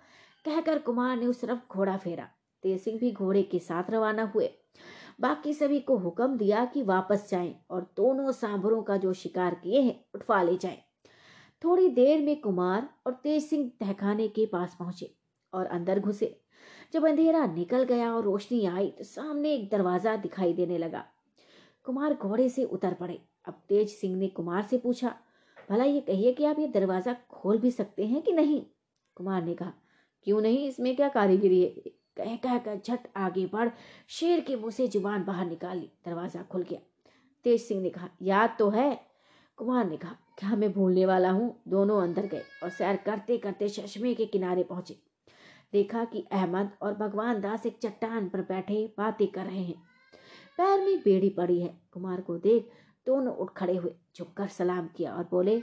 कहकर 0.45 0.79
कुमार 0.79 1.17
ने 1.17 1.27
उस 1.27 1.41
तरफ़ 1.41 1.59
घोड़ा 1.71 1.97
फेरा। 1.97 2.29
तेज 2.65 2.81
सिंह 2.81 2.99
भी 2.99 3.13
घोड़े 3.13 3.43
के 3.43 3.59
साथ 3.59 3.91
रवाना 3.91 4.31
हुए। 4.35 4.51
बाकी 5.19 5.53
सभी 5.55 5.79
को 5.81 5.97
हुक्म 5.97 6.37
दिया 6.37 6.65
कि 6.65 6.83
वापस 6.83 7.29
जाएँ 7.31 7.55
और 7.71 7.83
दोनों 7.97 8.33
सांभरों 8.33 8.83
का 8.83 8.97
जो 8.97 9.13
शिकार 9.13 9.55
किए 9.55 9.81
हैं, 9.81 10.05
उठवा 10.15 10.43
ले 10.43 10.57
जाएँ। 10.57 10.79
थोड़ी 11.63 11.89
देर 11.89 12.21
में 12.23 12.41
कुमार 12.41 12.89
और 13.07 13.13
तेज 13.15 13.43
सिंह 13.45 13.71
तहखाने 13.81 14.29
के 14.29 14.47
पास 14.47 14.77
पहुँचे 14.79 15.11
और 15.53 15.67
अंदर 15.67 16.01
घुसे। 16.01 16.35
जब 16.93 17.07
अंधेरा 17.07 17.47
निकल 17.47 17.85
गया 17.85 18.13
और 18.15 18.23
रोशनी 18.25 18.65
आई 18.67 18.91
तो 18.91 19.05
सामने 19.05 19.55
एक 19.55 19.69
दरवाज़ा 19.71 20.17
दिखाई 20.17 20.53
देने 20.53 20.79
लगा। 20.79 21.05
कुमार 21.87 22.15
घोड़े 22.15 22.49
से 22.49 22.65
उतर 22.65 22.95
पड़े। 22.95 23.21
अब 23.47 23.61
तेज 23.69 23.89
सिंह 23.91 24.17
ने 24.17 24.29
कुमार 24.29 24.63
से 24.63 24.79
पूछा, 24.79 25.15
भला 25.69 25.85
ये 25.85 26.01
कहिए 26.01 26.33
कि 26.33 26.45
आप 26.45 26.59
ये 26.59 26.67
दरवाज़ा 26.69 27.17
खोल 27.31 27.59
भी 27.59 27.71
सकते 27.71 28.07
हैं 28.07 28.23
कि 28.23 28.33
नहीं? 28.33 28.63
कुमार 29.17 29.45
ने 29.45 29.55
कहा, 29.55 29.73
क्यों 30.27 30.41
नहीं? 30.41 30.67
इसमें 30.69 30.95
क्या 30.97 31.09
कारीगिरी 31.09 31.63
है? 31.63 31.98
कह 32.19 32.37
कह 32.37 32.59
कर 32.59 32.81
झट 32.87 33.09
आगे 33.17 33.47
बढ़। 33.47 33.69
शेर 34.11 34.41
के 34.41 34.57
मुँह 34.57 34.71
से 34.71 34.87
ज़ुबान 34.89 35.25
बाहर 35.25 35.47
निकाली, 35.47 35.91
दरवाज़ा 36.07 36.43
खुल 36.43 36.63
गया। 36.63 36.79
तेज 37.45 37.61
सिंह 37.63 37.83
ने 37.83 37.91
कहा, 37.91 38.09
याद 38.23 38.57
तो 38.59 38.69
है? 38.71 39.01
कुमार 39.59 39.89
ने 39.89 39.97
कहा, 39.97 40.17
क्या 40.39 40.57
मैं 40.57 40.73
भूलने 40.73 41.05
वाला 41.07 41.31
हूँ? 41.31 41.55
दोनों 41.69 42.01
अंदर 42.03 42.27
गए 42.27 42.43
और 42.63 42.71
सैर 42.71 42.97
करते 42.97 43.39
करते 43.39 43.69
चश्मे 43.69 44.15
के 44.15 44.27
किनारे 44.27 44.63
पहुँचे। 44.63 44.97
देखा 45.73 46.05
कि 46.05 46.25
अहमद 46.33 46.71
और 46.83 46.95
भगवान 46.95 47.41
दास 47.41 47.67
एक 47.67 47.79
चट्टान 47.83 48.29
पर 48.29 48.41
बैठे 48.43 48.87
बातें 48.99 49.27
कर 49.27 49.45
रहे 49.45 49.63
हैं। 49.63 49.83
पैर 50.59 50.81
में 50.81 50.99
बेड़ी 50.99 51.29
पड़ी 51.31 51.61
है। 51.61 51.75
कुमार 51.93 52.21
को 52.21 52.37
देख 52.39 52.71
दोनों 53.07 53.35
उठ 53.35 53.53
खड़े 53.57 53.77
हुए, 53.77 53.95
झुककर 54.17 54.49
सलाम 54.49 54.89
किया 54.97 55.15
और 55.15 55.29
बोले, 55.31 55.61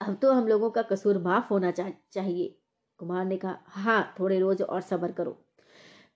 अब 0.00 0.18
तो 0.22 0.32
हम 0.32 0.48
लोगों 0.48 0.70
का 0.70 0.82
कसूर 0.82 1.18
माफ़ 1.18 1.48
होना 1.50 1.70
चाहिए। 1.70 2.54
कुमार 2.98 3.24
ने 3.24 3.36
कहा 3.36 3.58
हाँ 3.66 4.14
थोड़े 4.20 4.38
रोज 4.40 4.62
और 4.62 4.80
सबर 4.80 5.12
करो। 5.12 5.36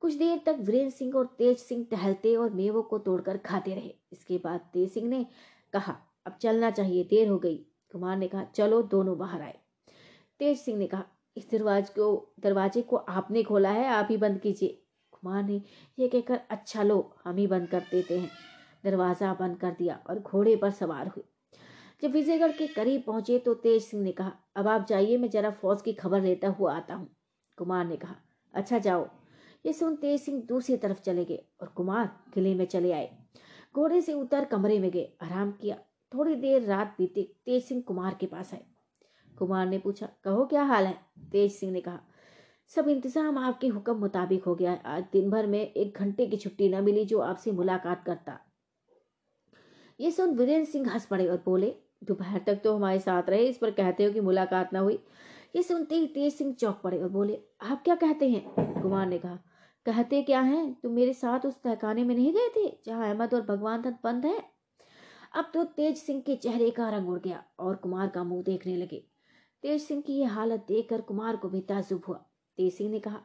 कुछ 0.00 0.14
देर 0.14 0.40
तक 0.46 0.56
वीरेंद्र 0.60 0.90
सिंह 0.90 1.14
और 1.14 1.26
तेज 1.38 1.58
सिंह 1.58 1.86
टहलते 1.90 2.34
और 2.36 2.50
मेवों 2.50 2.82
को 2.82 2.98
तोड़कर 2.98 3.36
खाते 3.36 3.74
रहे। 3.74 3.94
इसके 4.12 4.38
बाद 4.38 4.60
तेज 4.72 4.90
सिंह 4.92 5.08
ने 5.08 5.26
कहा, 5.72 5.96
अब 6.26 6.36
चलना 6.40 6.70
चाहिए, 6.70 7.04
देर 7.04 7.28
हो 7.28 7.38
गई। 7.38 7.56
कुमार 7.92 8.16
ने 8.16 8.28
कहा, 8.28 8.44
चलो, 8.44 8.82
दोनों 8.82 9.18
बाहर 9.18 9.42
आए। 9.42 9.58
तेज 10.38 10.58
सिंह 10.58 10.78
ने 10.78 10.86
कहा, 10.86 11.04
इस 11.36 11.50
दरवाजे 11.50 11.92
को 11.92 12.34
दरवाजे 12.40 12.82
को 12.82 12.96
आपने 12.96 13.42
खोला 13.42 13.70
है, 13.70 13.86
आप 13.88 14.08
ही 14.10 14.16
बंद 14.16 14.40
कीजिए। 14.40 14.78
कुमार 15.12 15.42
ने 15.42 15.62
यह 15.98 16.08
कहकर 16.08 16.40
अच्छा 16.50 16.82
लो, 16.82 17.14
हम 17.24 17.36
ही 17.36 17.46
बंद 17.46 17.68
कर 17.68 17.80
देते 17.80 18.18
हैं। 18.18 18.30
दरवाज़ा 18.84 19.34
बंद 19.34 19.56
कर 19.56 19.70
दिया 19.70 20.00
और 20.06 20.18
घोड़े 20.18 20.56
पर 20.56 20.70
सवार 20.70 21.08
हुए। 21.08 21.24
जब 22.02 22.10
विजयगढ़ 22.10 22.52
के 22.52 22.66
करीब 22.66 23.02
पहुँचे 23.06 23.38
तो 23.38 23.52
तेज 23.54 23.82
सिंह 23.82 24.02
ने 24.02 24.12
कहा, 24.12 24.32
अब 24.56 24.68
आप 24.68 24.86
जाइए, 24.88 25.16
मैं 25.16 25.28
जरा 25.30 25.50
फौज 25.52 25.82
की 25.82 25.92
खबर 25.92 26.20
लेता 26.20 26.48
हुआ 26.48 26.74
आता 26.74 26.94
हूँ, 26.94 27.08
कुमार 27.58 27.84
ने 27.86 27.96
कहा। 27.96 28.14
अच्छा 28.54 28.78
जाओ। 28.78 29.08
ये 29.64 29.72
सुन 29.72 29.96
तेज 29.96 30.20
सिंह 30.20 30.42
दूसरी 30.42 30.76
तरफ़ 30.76 31.00
चले 31.00 31.24
गए 31.24 31.44
और 31.60 31.68
कुमार 31.68 32.10
किले 32.34 32.54
में 32.54 32.64
चले 32.66 32.92
आए। 32.92 33.10
घोड़े 33.74 34.00
से 34.00 34.12
उतर 34.12 34.44
कमरे 34.44 34.78
में 34.80 34.90
गए, 34.90 35.08
आराम 35.22 35.52
किया। 35.52 35.76
थोड़ी 36.12 36.34
देर 36.34 36.62
रात 36.62 36.94
बीते, 36.98 37.22
तेज 37.46 37.64
सिंह 37.64 37.82
कुमार 37.82 38.16
के 38.20 38.26
पास 38.26 38.52
आए। 38.54 38.64
कुमार 39.38 39.66
ने 39.66 39.78
पूछा, 39.78 40.08
कहो, 40.24 40.44
क्या 40.44 40.62
हाल 40.62 40.86
है? 40.86 40.96
तेज 41.32 41.52
सिंह 41.52 41.72
ने 41.72 41.80
कहा, 41.80 42.00
सब 42.70 42.88
इंतज़ाम 42.88 43.38
आपके 43.38 43.68
हुक्म 43.68 43.96
मुताबिक 43.96 44.44
हो 44.44 44.54
गया 44.54 44.70
है। 44.70 44.82
आज 44.86 45.04
दिन 45.12 45.30
भर 45.30 45.46
में 45.46 45.60
एक 45.60 45.98
घंटे 45.98 46.26
की 46.26 46.36
छुट्टी 46.36 46.68
न 46.68 46.82
मिली 46.84 47.04
जो 47.04 47.18
आपसे 47.20 47.52
मुलाकात 47.52 48.04
करता। 48.04 48.38
ये 50.00 50.10
सुन 50.10 50.36
वीरेंद्र 50.36 50.70
सिंह 50.70 50.90
हंस 50.90 51.06
पड़े 51.06 51.26
और 51.28 51.42
बोले 51.44 51.74
दोपहर 52.02 52.40
तक 52.46 52.60
तो 52.64 52.74
हमारे 52.76 52.98
साथ 52.98 53.28
रहे, 53.28 53.46
इस 53.46 53.58
पर 53.58 53.70
कहते 53.70 54.04
हो 54.04 54.12
कि 54.12 54.20
मुलाकात 54.20 54.72
ना 54.72 54.80
हुई। 54.80 54.98
ये 55.56 55.62
सुनते 55.62 55.94
ही 55.94 56.06
तेज 56.06 56.34
सिंह 56.34 56.54
चौक 56.54 56.80
पड़े 56.84 57.02
और 57.02 57.08
बोले, 57.08 57.38
आप 57.62 57.82
क्या 57.84 57.94
कहते 57.94 58.28
हैं? 58.28 58.82
कुमार 58.82 59.06
ने 59.06 59.18
कहा, 59.18 59.38
कहते 59.86 60.22
क्या 60.22 60.40
हैं? 60.40 60.72
तुम 60.74 60.92
मेरे 60.92 61.12
साथ 61.12 61.46
उस 61.46 61.60
तहखाने 61.62 62.04
में 62.04 62.14
नहीं 62.14 62.32
गए 62.32 62.48
थे, 62.48 62.68
जहाँ 62.86 63.08
अहमद 63.08 63.34
और 63.34 63.42
भगवान 63.42 63.82
धन 63.82 63.96
बंद 64.04 64.26
है? 64.26 64.42
अब 65.34 65.50
तो 65.54 65.64
तेज 65.64 65.96
सिंह 65.96 66.20
के 66.20 66.36
चेहरे 66.36 66.70
का 66.70 66.88
रंग 66.90 67.08
उड़ 67.08 67.18
गया 67.18 67.42
और 67.58 67.76
कुमार 67.76 68.08
का 68.08 68.24
मुँह 68.24 68.42
देखने 68.42 68.76
लगे। 68.76 69.04
तेज 69.62 69.82
सिंह 69.82 70.00
की 70.02 70.18
यह 70.18 70.32
हालत 70.32 70.64
देखकर 70.68 71.00
कुमार 71.00 71.36
को 71.36 71.48
भी 71.48 71.60
ताजुब 71.60 72.02
हुआ। 72.08 72.16
तेज 72.58 72.72
सिंह 72.72 72.90
ने 72.90 73.00
कहा, 73.00 73.20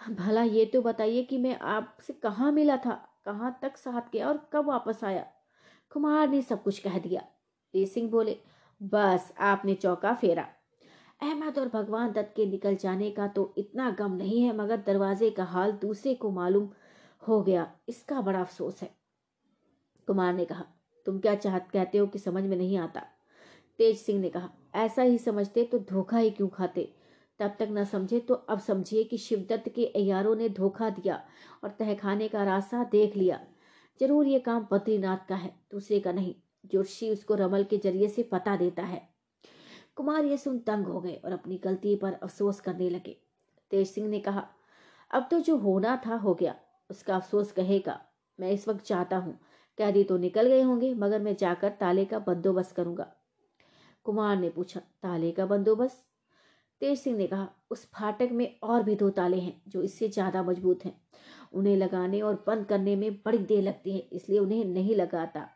भला 0.00 0.42
ये 0.42 0.64
तो 0.64 0.80
बताइए 0.82 1.22
कि 1.22 1.38
मैं 1.38 1.58
आपसे 1.58 2.12
कहाँ 2.12 2.52
मिला 2.52 2.76
था, 2.76 2.94
कहाँ 3.24 3.58
तक 3.62 3.76
साथ 3.76 4.12
गया 4.12 4.28
और 4.28 4.48
कब 4.52 4.66
वापस 4.66 5.04
आया? 5.04 5.26
कुमार 5.92 6.28
ने 6.28 6.42
सब 6.42 6.62
कुछ 6.62 6.78
कह 6.78 6.98
दिया। 6.98 7.24
तेज 7.74 7.88
सिंह 7.90 8.10
बोले, 8.10 8.36
बस, 8.80 9.32
आपने 9.40 9.74
चौका 9.74 10.14
फेरा। 10.14 10.48
अहमद 11.22 11.58
और 11.58 11.68
भगवान 11.68 12.12
दत्त 12.12 12.32
के 12.36 12.46
निकल 12.46 12.76
जाने 12.76 13.10
का 13.10 13.26
तो 13.26 13.52
इतना 13.58 13.90
गम 13.90 14.12
नहीं 14.12 14.42
है, 14.42 14.56
मगर 14.56 14.76
दरवाजे 14.76 15.30
का 15.30 15.44
हाल 15.44 15.72
दूसरे 15.72 16.14
को 16.14 16.30
मालूम 16.30 16.68
हो 17.22 17.40
गया, 17.42 17.70
इसका 17.88 18.20
बड़ा 18.20 18.40
अफसोस 18.40 18.82
है। 18.82 18.90
कुमार 20.08 20.32
ने 20.34 20.44
कहा, 20.44 20.64
तुम 21.06 21.18
क्या 21.18 21.34
चाहत, 21.34 21.68
कहते 21.72 21.98
हो 21.98 22.06
कि 22.06 22.18
समझ 22.18 22.44
में 22.44 22.56
नहीं 22.56 22.78
आता? 22.78 23.00
तेज 23.78 23.96
सिंह 23.98 24.20
ने 24.20 24.30
कहा, 24.30 24.50
ऐसा 24.74 25.02
ही 25.02 25.18
समझते 25.18 25.64
तो 25.64 25.78
धोखा 25.90 26.18
ही 26.18 26.30
क्यों 26.30 26.48
खाते? 26.48 26.92
तब 27.40 27.54
तक 27.58 27.68
न 27.70 27.84
समझे 27.84 28.18
तो 28.20 28.34
अब 28.34 28.58
समझिए 28.58 29.04
कि 29.04 29.18
शिवदत्त 29.18 29.68
के 29.68 29.86
अयारों 29.86 30.34
ने 30.36 30.48
धोखा 30.48 30.90
दिया 30.90 31.22
और 31.64 31.70
तहखाने 31.70 32.28
का 32.28 32.44
रास्ता 32.44 32.84
देख 32.84 33.16
लिया। 33.16 33.40
ज़रूर 34.00 34.26
ये 34.26 34.38
काम 34.38 34.66
बद्रीनाथ 34.72 35.28
का 35.28 35.36
है, 35.36 35.54
दूसरे 35.72 36.00
का 36.00 36.12
नहीं। 36.12 36.34
जोशी 36.64 37.10
उसको 37.10 37.34
रमल 37.34 37.64
के 37.64 37.78
ज़रिए 37.78 38.08
से 38.08 38.22
पता 38.22 38.56
देता 38.56 38.82
है। 38.82 39.02
कुमार 39.96 40.24
ये 40.24 40.36
सुन 40.36 40.58
तंग 40.58 40.86
हो 40.86 41.00
गए 41.00 41.14
और 41.14 41.32
अपनी 41.32 41.56
गलती 41.56 41.94
पर 41.96 42.12
अफसोस 42.12 42.60
करने 42.60 42.90
लगे। 42.90 43.16
तेज 43.70 43.88
सिंह 43.88 44.08
ने 44.08 44.20
कहा, 44.20 44.46
अब 45.10 45.26
तो 45.30 45.40
जो 45.40 45.56
होना 45.56 45.96
था 46.06 46.16
हो 46.16 46.34
गया, 46.34 46.54
उसका 46.90 47.16
अफसोस 47.16 47.52
कहेगा। 47.52 48.00
मैं 48.38 48.50
इस 48.50 48.68
वक्त 48.68 48.84
चाहता 48.84 49.16
हूँ, 49.16 49.38
कैदी 49.78 50.04
तो 50.04 50.16
निकल 50.18 50.48
गए 50.48 50.62
होंगे, 50.62 50.94
मगर 50.94 51.20
मैं 51.20 51.36
जाकर 51.36 51.68
ताले 51.70 52.04
का 52.04 52.18
बंदोबस्त 52.18 52.74
करूँगा। 52.76 53.12
कुमार 54.06 54.36
ने 54.36 54.48
पूछा, 54.48 54.80
ताले 54.80 55.30
का 55.32 55.46
बंदोबस्त? 55.46 56.04
तेज 56.80 56.98
सिंह 56.98 57.16
ने 57.16 57.26
कहा, 57.26 57.48
उस 57.70 57.84
फाटक 57.86 58.28
में 58.32 58.58
और 58.62 58.82
भी 58.82 58.94
दो 58.94 59.10
ताले 59.10 59.38
हैं, 59.38 59.62
जो 59.68 59.82
इससे 59.82 60.08
ज़्यादा 60.08 60.42
मज़बूत 60.42 60.84
हैं। 60.84 61.00
उन्हें 61.52 61.76
लगाने 61.76 62.20
और 62.20 62.44
बंद 62.46 62.66
करने 62.66 62.96
में 62.96 63.12
बड़ी 63.26 63.38
देर 63.38 63.62
लगती 63.62 63.92
है, 63.92 63.98
इसलिए 63.98 64.38
उन्हें 64.38 64.64
नहीं 64.64 64.94
लगाता। 64.94 65.48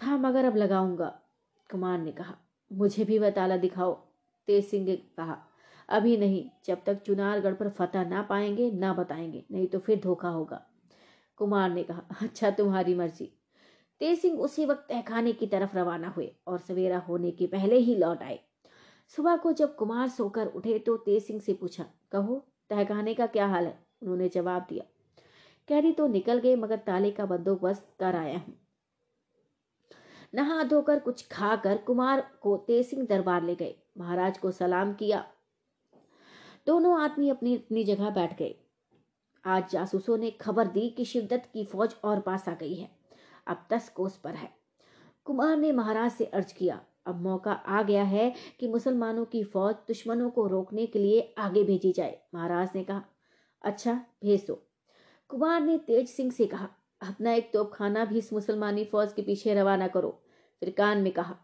था 0.00 0.16
मगर 0.16 0.44
अब 0.44 0.56
लगाऊँगा, 0.56 1.08
कुमार 1.70 1.98
ने 1.98 2.12
कहा। 2.12 2.34
मुझे 2.72 3.04
भी 3.04 3.18
वह 3.18 3.30
ताला 3.30 3.56
दिखाओ, 3.56 3.92
तेज 4.48 4.64
सिंह 4.66 4.86
ने 4.86 4.96
कहा। 4.96 5.38
अभी 5.88 6.16
नहीं, 6.16 6.50
जब 6.64 6.84
तक 6.86 7.02
चुनारगढ़ 7.02 7.54
पर 7.54 7.68
फतह 7.68 8.04
ना 8.04 8.22
पाएँगे, 8.22 8.70
ना 8.70 8.92
बताएँगे, 8.92 9.44
नहीं 9.52 9.66
तो 9.66 9.78
फिर 9.78 10.00
धोखा 10.00 10.28
होगा। 10.28 10.66
कुमार 11.36 11.70
ने 11.70 11.82
कहा 11.82 12.02
अच्छा 12.22 12.50
तुम्हारी 12.50 12.94
मर्ज़ी। 12.94 13.32
तेज 14.00 14.18
सिंह 14.18 14.38
उसी 14.38 14.66
वक्त 14.66 14.86
तहखाने 14.88 15.32
की 15.32 15.46
तरफ़ 15.46 15.76
रवाना 15.76 16.08
हुए 16.08 16.34
और 16.46 16.58
सवेरा 16.58 16.98
होने 16.98 17.30
के 17.30 17.46
पहले 17.46 17.76
ही 17.76 17.96
लौट 17.96 18.22
आए। 18.22 18.38
सुबह 19.16 19.36
को 19.36 19.52
जब 19.52 19.74
कुमार 19.76 20.08
सोकर 20.08 20.46
उठे 20.46 20.78
तो 20.78 20.96
तेज 20.96 21.22
सिंह 21.22 21.40
से 21.40 21.52
पूछा, 21.52 21.86
कहो, 22.12 22.46
तहखाने 22.70 23.14
का 23.14 23.26
क्या 23.26 23.46
हाल 23.46 23.66
है? 23.66 23.78
उन्होंने 24.02 24.28
जवाब 24.28 24.66
दिया 24.68 24.84
कैदी 25.68 25.92
तो 25.92 26.06
निकल 26.06 26.38
गए, 26.38 26.56
मगर 26.56 26.76
ताले 26.76 27.10
का 27.10 27.26
बंदोबस्त 27.26 27.94
कर 28.00 28.16
आया 28.16 28.38
हूँ। 28.38 28.59
नहा 30.34 30.62
धोकर 30.62 30.98
कुछ 30.98 31.28
खाकर 31.28 31.76
कुमार 31.76 32.30
को 32.42 32.56
तेज 32.56 32.86
सिंह 32.86 33.06
दरबार 33.06 33.42
ले 33.42 33.54
गए। 33.54 33.74
महाराज 33.98 34.38
को 34.38 34.50
सलाम 34.50 34.94
किया। 34.94 35.26
दोनों 36.66 37.00
आदमी 37.00 37.28
अपनी 37.28 37.56
अपनी 37.56 37.84
जगह 37.84 38.10
बैठ 38.10 38.38
गए। 38.38 38.54
आज 39.44 39.70
जासूसों 39.70 40.18
ने 40.18 40.30
खबर 40.30 40.66
दी 40.66 40.90
कि 40.90 41.04
शिवदत्त 41.04 41.50
की 41.52 41.64
फौज 41.64 41.94
और 42.04 42.20
पास 42.20 42.48
आ 42.48 42.54
गई 42.54 42.74
है। 42.74 42.90
अब 43.46 43.66
दस 43.72 43.88
कोस 43.88 44.16
पर 44.16 44.34
है। 44.34 44.50
कुमार 45.24 45.56
ने 45.56 45.72
महाराज 45.72 46.12
से 46.12 46.24
अर्ज़ 46.24 46.54
किया। 46.54 46.80
अब 47.06 47.20
मौका 47.20 47.52
आ 47.52 47.82
गया 47.82 48.04
है 48.04 48.34
कि 48.60 48.68
मुसलमानों 48.68 49.24
की 49.24 49.44
फौज 49.44 49.74
दुश्मनों 49.74 50.30
को 50.30 50.46
रोकने 50.46 50.86
के 50.86 50.98
लिए 50.98 51.34
आगे 51.38 51.64
भेजी 51.64 51.92
जाए। 51.92 52.20
महाराज 52.34 52.68
ने 52.74 52.84
कहा 52.84 53.04
अच्छा 53.62 53.94
भेज 54.22 54.44
दो। 54.46 54.66
कुमार 55.28 55.60
ने 55.60 55.78
तेज 55.78 56.08
सिंह 56.08 56.30
से 56.30 56.46
कहा 56.46 56.68
अपना 57.02 57.32
एक 57.32 57.50
तोपखाना 57.52 58.04
भी 58.04 58.18
इस 58.18 58.32
मुसलमानी 58.32 58.84
फौज 58.84 59.12
के 59.12 59.22
पीछे 59.22 59.54
रवाना 59.54 59.88
करो, 59.88 60.10
फिर 60.62 60.70
कान 60.70 61.02
में 61.02 61.12
कहा। 61.12 61.36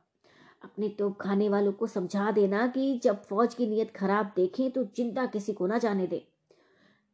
अपने 0.64 0.88
तोप 0.88 1.16
खाने 1.20 1.48
वालों 1.48 1.72
को 1.72 1.86
समझा 1.86 2.30
देना 2.30 2.66
कि 2.66 2.98
जब 3.04 3.22
फौज 3.22 3.54
की 3.54 3.66
नीयत 3.66 3.92
खराब 3.96 4.32
देखें 4.36 4.70
तो 4.70 4.84
ज़िंदा 4.86 5.26
किसी 5.26 5.52
को 5.52 5.66
ना 5.66 5.78
जाने 5.78 6.06
दे। 6.06 6.18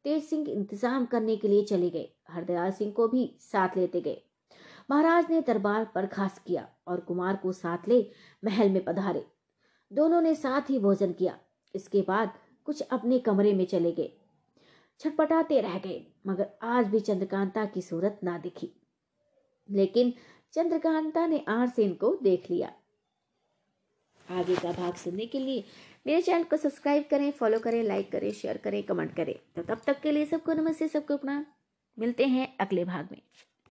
तेज 0.04 0.22
सिंह 0.24 0.48
इंतज़ाम 0.50 1.04
करने 1.06 1.36
के 1.36 1.48
लिए 1.48 1.64
चले 1.64 1.90
गए। 1.90 2.08
हरदयाल 2.30 2.70
सिंह 2.70 2.92
को 2.92 3.08
भी 3.08 3.30
साथ 3.42 3.76
लेते 3.76 4.00
गए। 4.00 4.22
महाराज 4.90 5.30
ने 5.30 5.40
दरबार 5.40 5.84
पर 5.94 6.06
खास 6.06 6.38
किया 6.46 6.66
और 6.88 7.00
कुमार 7.00 7.36
को 7.36 7.52
साथ 7.52 7.88
ले 7.88 8.04
महल 8.42 8.70
में 8.70 8.84
पधारे। 8.84 9.24
दोनों 9.90 10.20
ने 10.22 10.34
साथ 10.34 10.70
ही 10.70 10.78
भोजन 10.78 11.12
किया। 11.12 11.38
इसके 11.74 12.02
बाद 12.02 12.32
कुछ 12.66 12.80
अपने 12.82 13.18
कमरे 13.18 13.52
में 13.54 13.64
चले 13.66 13.92
गए। 13.92 14.12
छटपटाते 15.02 15.60
रह 15.60 15.78
गए, 15.78 16.06
मगर 16.26 16.46
आज 16.62 16.86
भी 16.86 17.00
चंद्रकांता 17.00 17.64
की 17.64 17.82
सूरत 17.82 18.20
ना 18.24 18.38
दिखी। 18.38 18.70
लेकिन 19.70 20.14
चंद्रकांता 20.52 21.26
ने 21.26 21.44
आर 21.48 21.68
से 21.68 21.88
को 21.88 22.18
देख 22.22 22.50
लिया। 22.50 22.72
आगे 24.30 24.56
का 24.56 24.72
भाग 24.72 24.94
सुनने 24.94 25.26
के 25.26 25.40
लिए 25.40 25.64
मेरे 26.06 26.22
चैनल 26.22 26.44
को 26.44 26.56
सब्सक्राइब 26.56 27.04
करें, 27.10 27.30
फॉलो 27.32 27.58
करें, 27.58 27.82
लाइक 27.82 28.12
करें, 28.12 28.30
शेयर 28.30 28.56
करें, 28.56 28.82
कमेंट 28.82 29.16
करें। 29.16 29.34
तो 29.56 29.62
तब 29.62 29.80
तक 29.86 30.00
के 30.00 30.12
लिए 30.12 30.26
सबको 30.26 30.52
नमस्ते, 30.52 30.88
सबको 30.88 31.14
अपना 31.14 31.46
मिलते 31.98 32.26
हैं 32.26 32.56
अगले 32.60 32.84
भाग 32.84 33.08
में। 33.12 33.22